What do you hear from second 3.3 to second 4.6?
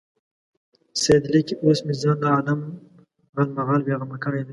غالمغال بېغمه کړی دی.